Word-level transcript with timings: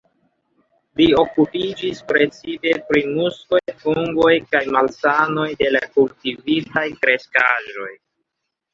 Li 1.01 1.05
okupiĝis 1.23 2.01
precipe 2.13 2.73
pri 2.89 3.05
muskoj, 3.19 3.61
fungoj 3.85 4.33
kaj 4.49 4.65
malsanoj 4.79 5.47
de 5.63 5.73
la 5.79 5.87
kultivitaj 5.95 6.89
kreskaĵoj. 7.07 7.97